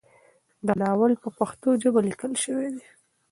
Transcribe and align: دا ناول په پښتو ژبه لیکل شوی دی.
دا 0.65 0.73
ناول 0.81 1.13
په 1.23 1.29
پښتو 1.37 1.69
ژبه 1.81 1.99
لیکل 2.07 2.33
شوی 2.43 2.67
دی. 2.75 2.85